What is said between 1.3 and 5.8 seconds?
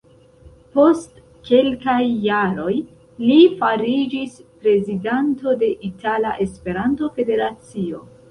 kelkaj jaroj, li fariĝis prezidanto de